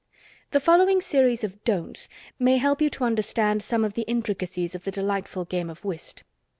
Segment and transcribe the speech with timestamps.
[0.49, 2.09] The following series of "Don'ts"
[2.39, 6.23] may help you to understand some of the intricacies of the delightful game of whist.